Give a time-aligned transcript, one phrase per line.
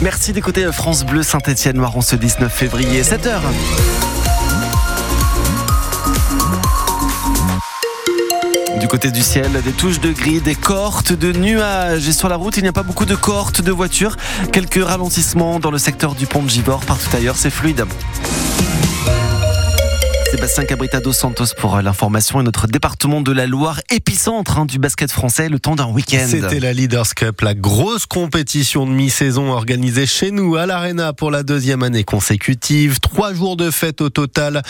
[0.00, 3.40] Merci d'écouter France Bleu Saint-Étienne-Noiron ce 19 février, 7h.
[8.78, 12.08] Du côté du ciel, des touches de gris, des cohortes de nuages.
[12.08, 14.16] Et sur la route, il n'y a pas beaucoup de cohortes de voitures.
[14.52, 16.78] Quelques ralentissements dans le secteur du pont de Givor.
[16.86, 17.84] Partout ailleurs, c'est fluide.
[20.30, 24.66] Sébastien Cabrita dos Santos pour euh, l'information et notre département de la Loire, épicentre hein,
[24.66, 26.26] du basket français, le temps d'un week-end.
[26.28, 31.30] C'était la Leaders Cup, la grosse compétition de mi-saison organisée chez nous à l'Arena pour
[31.30, 33.00] la deuxième année consécutive.
[33.00, 34.62] Trois jours de fête au total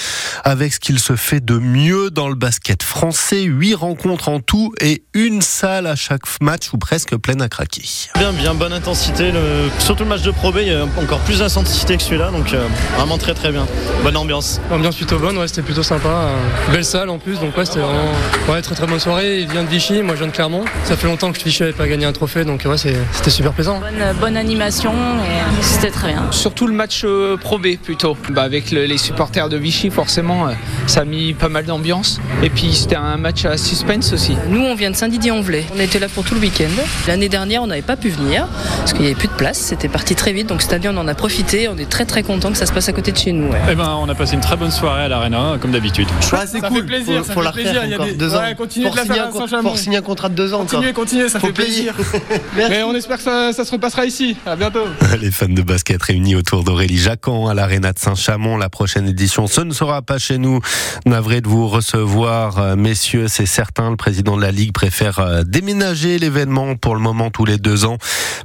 [0.45, 3.43] avec ce qu'il se fait de mieux dans le basket français.
[3.43, 7.83] Huit rencontres en tout et une salle à chaque match ou presque pleine à craquer.
[8.17, 9.33] Bien, bien, bonne intensité.
[9.33, 9.69] Le...
[9.81, 12.53] Surtout le match de Pro B, il y a encore plus d'intensité que celui-là, donc
[12.53, 12.65] euh,
[12.97, 13.67] vraiment très très bien.
[14.05, 14.61] Bonne ambiance.
[14.71, 16.09] Ambiance plutôt bonne, ouais c'était plutôt sympa.
[16.09, 18.13] Euh, belle salle en plus, donc ouais, c'était vraiment
[18.49, 19.41] ouais, très très bonne soirée.
[19.41, 20.65] Il vient de Vichy, moi je viens de Clermont.
[20.85, 23.81] Ça fait longtemps que Vichy n'avait pas gagné un trophée, donc ouais, c'était super plaisant.
[23.81, 26.27] Bonne, bonne animation et c'était très bien.
[26.31, 28.17] Surtout le match euh, Pro B plutôt.
[28.31, 30.53] Bah, avec le, les supporters de Vichy, forcément, euh,
[30.87, 32.21] ça a mis pas mal d'ambiance.
[32.43, 34.37] Et puis c'était un match à suspense aussi.
[34.49, 35.65] Nous, on vient de Saint-Didier-en-Velay.
[35.75, 36.69] On était là pour tout le week-end.
[37.07, 38.47] L'année dernière, on n'avait pas pu venir
[38.79, 39.59] parce qu'il n'y avait plus de place.
[39.59, 41.69] C'était parti très vite, donc cette année, on en a profité.
[41.69, 43.51] On est très très content que ça se passe à côté de chez nous.
[43.71, 46.09] Eh ben, on a passé une très bonne soirée à l'Arena, comme d'habitude.
[46.33, 46.79] Ouais, c'est ça cool.
[46.79, 47.85] fait plaisir, faut, ça faut fait la plaisir.
[47.85, 48.55] Il y a des- deux ouais, ans.
[48.57, 49.63] continuez pour, de la signer faire Saint-Chamond.
[49.69, 50.95] pour signer un contrat de deux ans Continuez, encore.
[51.05, 51.91] continuez, ça Faut fait payer.
[51.93, 51.95] plaisir.
[52.57, 52.71] Merci.
[52.71, 54.37] Mais on espère que ça, ça se repassera ici.
[54.47, 54.85] À bientôt.
[55.21, 58.57] Les fans de basket réunis autour d'Aurélie Jacquan à l'Arena de Saint-Chamond.
[58.57, 60.61] La prochaine édition, ce ne sera pas chez nous.
[61.07, 63.91] Navré de vous recevoir, euh, messieurs, c'est certain.
[63.91, 67.85] Le président de la Ligue préfère euh, déménager l'événement pour le moment tous les deux
[67.85, 67.99] ans,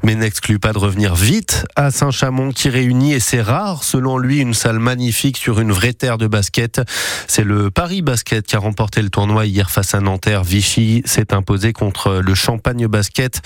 [0.04, 4.40] mais n'exclut pas de revenir vite à Saint-Chamond qui réunit, et c'est rare selon lui,
[4.40, 6.82] une salle magnifique sur une vraie terre de basket.
[7.28, 10.44] C'est le Paris Basket qui a remporté le tournoi hier face à Nanterre.
[10.44, 13.42] Vichy s'est imposé contre le Champagne Basket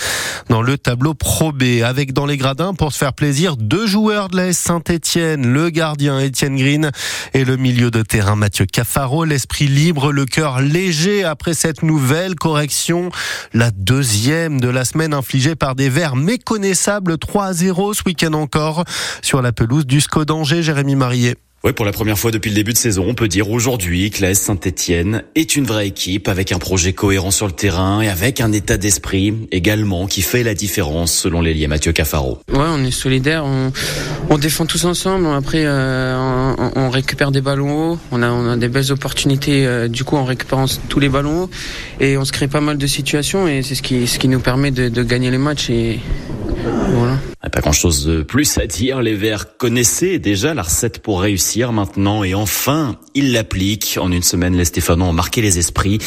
[0.49, 1.81] dans le tableau Pro B.
[1.83, 5.69] Avec dans les gradins, pour se faire plaisir, deux joueurs de la S Saint-Etienne, le
[5.69, 6.91] gardien Étienne Green
[7.33, 9.25] et le milieu de terrain Mathieu Cafaro.
[9.25, 13.09] L'esprit libre, le cœur léger après cette nouvelle correction.
[13.53, 18.33] La deuxième de la semaine infligée par des Verts méconnaissables 3 à 0 ce week-end
[18.33, 18.83] encore
[19.21, 21.35] sur la pelouse du SCO d'Angers, Jérémy Marié.
[21.63, 24.21] Ouais, pour la première fois depuis le début de saison, on peut dire aujourd'hui que
[24.21, 28.09] la S Saint-Etienne est une vraie équipe avec un projet cohérent sur le terrain et
[28.09, 32.37] avec un état d'esprit également qui fait la différence selon l'ailier Mathieu Cafaro.
[32.53, 33.71] Ouais, on est solidaires, on,
[34.29, 35.25] on défend tous ensemble.
[35.25, 37.99] Après, euh, on, on récupère des ballons hauts.
[38.11, 41.45] On a, on a des belles opportunités, euh, du coup, en récupérant tous les ballons
[41.45, 41.49] hauts.
[41.99, 44.39] Et on se crée pas mal de situations et c'est ce qui, ce qui nous
[44.39, 45.71] permet de, de gagner les matchs.
[45.71, 45.99] Et.
[47.57, 49.01] Pas grand chose de plus à dire.
[49.01, 53.97] Les Verts connaissaient déjà la recette pour réussir maintenant et enfin, ils l'appliquent.
[53.99, 55.97] En une semaine, les Stéphanois ont marqué les esprits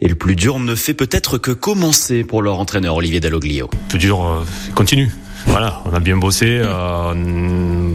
[0.00, 3.70] et le plus dur ne fait peut-être que commencer pour leur entraîneur Olivier Dalloglio.
[3.72, 4.44] Le plus dur euh,
[4.74, 5.08] continue.
[5.46, 6.46] Voilà, on a bien bossé.
[6.64, 7.14] euh,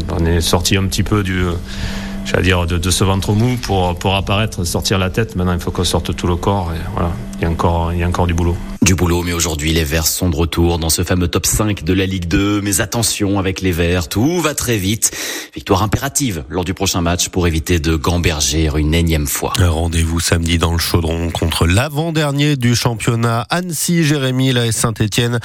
[0.10, 1.40] on est sorti un petit peu du.
[1.40, 1.52] euh,
[2.24, 5.36] J'allais dire de, de ce ventre mou pour, pour apparaître, sortir la tête.
[5.36, 6.72] Maintenant, il faut qu'on sorte tout le corps.
[6.74, 8.56] Et voilà, il y a encore, il y a encore du boulot.
[8.84, 11.94] Du boulot, mais aujourd'hui les Verts sont de retour dans ce fameux top 5 de
[11.94, 12.60] la Ligue 2.
[12.60, 15.12] Mais attention avec les Verts, tout va très vite.
[15.56, 19.54] Victoire impérative lors du prochain match pour éviter de gamberger une énième fois.
[19.58, 24.04] Rendez-vous samedi dans le Chaudron contre l'avant-dernier du championnat Annecy.
[24.04, 25.40] Jérémy, la Saint-Etienne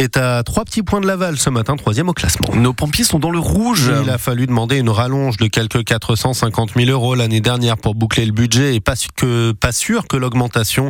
[0.00, 2.54] est à trois petits points de Laval ce matin, troisième au classement.
[2.54, 3.90] Nos pompiers sont dans le rouge.
[4.02, 8.24] Il a fallu demander une rallonge de quelques 450 000 euros l'année dernière pour boucler
[8.24, 10.88] le budget et pas, su- que, pas sûr que l'augmentation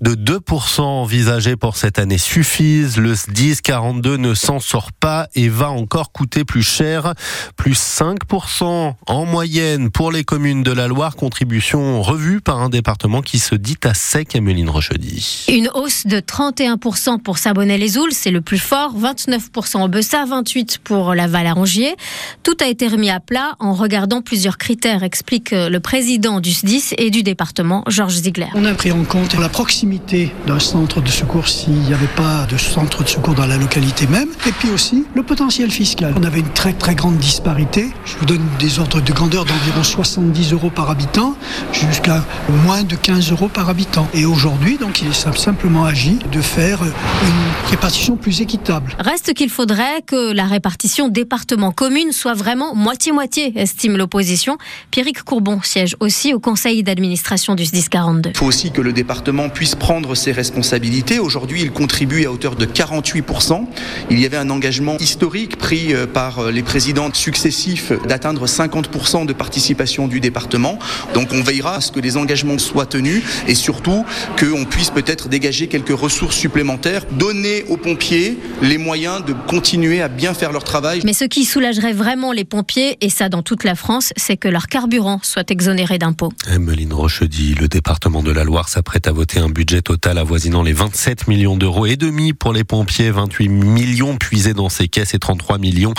[0.00, 2.96] de 2% envisagée pour cette année suffise.
[2.96, 7.14] Le 10 42 ne s'en sort pas et va encore coûter plus cher,
[7.56, 13.20] plus 5% en moyenne pour les communes de la Loire, contribution revue par un département
[13.20, 15.46] qui se dit à sec, Emeline Rochedy.
[15.48, 21.14] Une hausse de 31% pour Sabonnet-les-Oules, c'est le plus fort, 29% au Bessa, 28% pour
[21.14, 21.94] la Valarangier.
[22.42, 26.52] Tout a été remis à plat en regardant plusieurs critères, explique euh, le président du
[26.52, 28.46] SDIS et du département, Georges Ziegler.
[28.54, 32.46] On a pris en compte la proximité d'un centre de secours s'il n'y avait pas
[32.50, 36.14] de centre de secours dans la localité même, et puis aussi le potentiel fiscal.
[36.18, 37.88] On avait une très très grande disparité.
[38.04, 41.34] Je vous donne des ordres de grandeur d'environ 70 euros par habitant
[41.72, 42.24] jusqu'à
[42.64, 44.06] moins de 15 euros par habitant.
[44.14, 48.96] Et aujourd'hui, donc, il est sim- simplement agi de faire une répartition plus équitable.
[48.98, 54.58] Reste qu'il faudrait que la répartition département-commune soit vraiment moitié-moitié, estime l'opposition.
[54.90, 58.30] Pierrick Courbon siège aussi au conseil d'administration du SDIS 42.
[58.30, 61.18] Il faut aussi que le département puisse prendre ses responsabilités.
[61.18, 63.66] Aujourd'hui, il contribue à hauteur de 48%.
[64.10, 69.26] Il y avait un engagement historique pris euh, par euh, les présidents successifs d'atteindre 50%
[69.26, 70.78] de participation du département.
[71.14, 74.04] Donc on veillera à ce que les engagements soient tenus et surtout
[74.38, 78.13] qu'on puisse peut-être dégager quelques ressources supplémentaires, donner aux pompiers
[78.62, 81.00] les moyens de continuer à bien faire leur travail.
[81.04, 84.48] Mais ce qui soulagerait vraiment les pompiers, et ça dans toute la France, c'est que
[84.48, 86.32] leur carburant soit exonéré d'impôts.
[86.48, 90.72] Emeline Rochedy, le département de la Loire s'apprête à voter un budget total avoisinant les
[90.72, 95.18] 27 millions d'euros et demi pour les pompiers, 28 millions puisés dans ces caisses et
[95.18, 95.94] 33 millions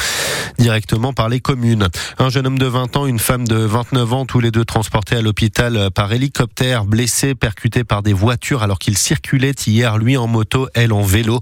[0.57, 1.88] directement par les communes.
[2.17, 5.17] Un jeune homme de 20 ans, une femme de 29 ans, tous les deux transportés
[5.17, 10.27] à l'hôpital par hélicoptère, blessés, percutés par des voitures alors qu'ils circulaient hier, lui en
[10.27, 11.39] moto, elle en vélo.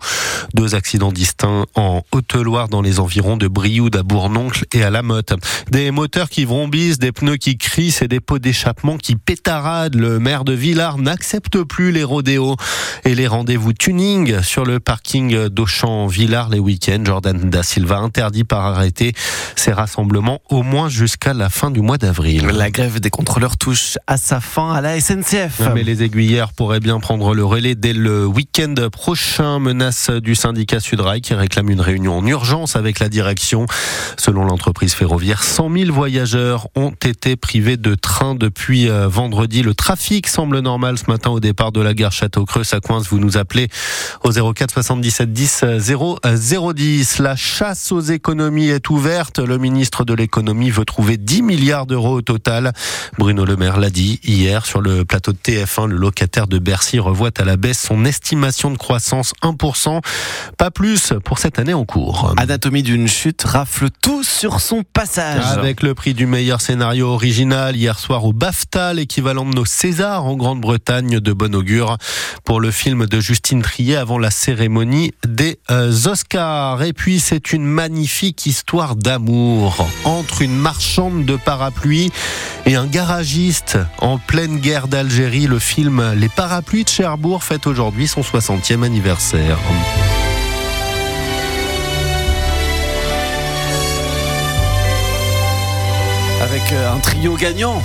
[0.63, 5.01] Deux accidents distincts en Haute-Loire dans les environs de Brioude à Bournoncle et à La
[5.01, 5.33] Motte.
[5.69, 9.95] Des moteurs qui vrombissent, des pneus qui crient et des pots d'échappement qui pétaradent.
[9.95, 12.55] Le maire de Villars n'accepte plus les rodéos
[13.03, 17.03] et les rendez-vous tuning sur le parking d'Auchan-Villars les week-ends.
[17.03, 19.11] Jordan Da Silva interdit par arrêté
[19.57, 22.45] ces rassemblements au moins jusqu'à la fin du mois d'avril.
[22.45, 25.59] La grève des contrôleurs touche à sa fin à la SNCF.
[25.75, 29.59] Mais les aiguillères pourraient bien prendre le relais dès le week-end prochain.
[29.59, 33.65] Menace du syndicat Sudrail qui réclame une réunion en urgence avec la direction.
[34.17, 39.63] Selon l'entreprise ferroviaire, 100 000 voyageurs ont été privés de train depuis euh, vendredi.
[39.63, 42.63] Le trafic semble normal ce matin au départ de la gare Château-Creux.
[42.63, 43.67] Ça coince, vous nous appelez
[44.23, 46.19] au 04 77 10 0
[46.73, 47.19] 010.
[47.19, 49.39] La chasse aux économies est ouverte.
[49.39, 52.73] Le ministre de l'économie veut trouver 10 milliards d'euros au total.
[53.17, 55.87] Bruno Le Maire l'a dit hier sur le plateau de TF1.
[55.87, 60.01] Le locataire de Bercy revoit à la baisse son estimation de croissance 1%.
[60.57, 62.33] Pas plus pour cette année en cours.
[62.37, 65.43] Anatomie d'une chute rafle tout sur son passage.
[65.57, 70.25] Avec le prix du meilleur scénario original hier soir au BAFTA, l'équivalent de nos Césars
[70.25, 71.97] en Grande-Bretagne de bon augure
[72.45, 76.83] pour le film de Justine Trier avant la cérémonie des euh, Oscars.
[76.83, 82.11] Et puis c'est une magnifique histoire d'amour entre une marchande de parapluies
[82.65, 85.47] et un garagiste en pleine guerre d'Algérie.
[85.47, 89.57] Le film Les parapluies de Cherbourg fête aujourd'hui son 60e anniversaire.
[96.63, 97.81] Avec euh, un trio gagnant.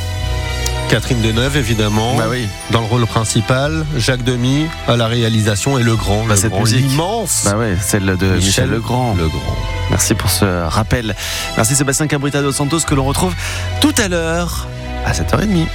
[0.89, 2.47] Catherine Deneuve, évidemment, bah oui.
[2.71, 6.65] dans le rôle principal, Jacques Demy à la réalisation et Le Grand, bah, le grand,
[6.67, 7.43] immense.
[7.45, 9.15] Bah ouais, celle de Michel, Michel Legrand.
[9.15, 9.57] Legrand.
[9.91, 11.17] Merci pour ce rappel.
[11.57, 13.35] Merci Sébastien Cabrita dos Santos que l'on retrouve
[13.81, 14.69] tout à l'heure
[15.05, 15.67] à 7h30.